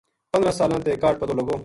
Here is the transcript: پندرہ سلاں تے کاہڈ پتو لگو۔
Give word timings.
پندرہ 0.31 0.51
سلاں 0.59 0.81
تے 0.85 0.91
کاہڈ 1.01 1.15
پتو 1.19 1.33
لگو۔ 1.37 1.55